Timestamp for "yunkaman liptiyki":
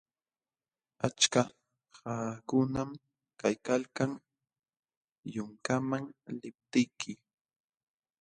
5.33-7.11